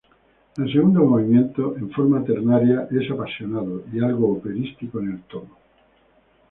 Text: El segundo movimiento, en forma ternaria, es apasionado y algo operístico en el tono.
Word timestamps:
El 0.57 0.73
segundo 0.73 1.01
movimiento, 1.01 1.77
en 1.77 1.91
forma 1.91 2.23
ternaria, 2.23 2.87
es 2.89 3.11
apasionado 3.11 3.83
y 3.93 4.03
algo 4.03 4.31
operístico 4.31 4.99
en 4.99 5.11
el 5.11 5.21
tono. 5.25 5.55